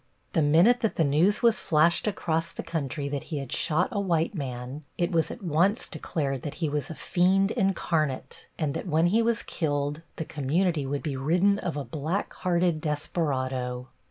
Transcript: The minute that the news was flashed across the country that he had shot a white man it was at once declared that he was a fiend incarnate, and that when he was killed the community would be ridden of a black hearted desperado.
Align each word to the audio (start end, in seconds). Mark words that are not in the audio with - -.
The 0.33 0.41
minute 0.41 0.79
that 0.81 0.95
the 0.95 1.03
news 1.03 1.43
was 1.43 1.59
flashed 1.59 2.07
across 2.07 2.51
the 2.51 2.63
country 2.63 3.07
that 3.09 3.25
he 3.29 3.37
had 3.37 3.51
shot 3.51 3.87
a 3.91 3.99
white 3.99 4.33
man 4.33 4.83
it 4.97 5.11
was 5.11 5.29
at 5.29 5.43
once 5.43 5.87
declared 5.87 6.41
that 6.41 6.55
he 6.55 6.69
was 6.69 6.89
a 6.89 6.95
fiend 6.95 7.51
incarnate, 7.51 8.47
and 8.57 8.73
that 8.73 8.87
when 8.87 9.05
he 9.05 9.21
was 9.21 9.43
killed 9.43 10.01
the 10.15 10.25
community 10.25 10.87
would 10.87 11.03
be 11.03 11.17
ridden 11.17 11.59
of 11.59 11.77
a 11.77 11.85
black 11.85 12.33
hearted 12.33 12.81
desperado. 12.81 13.89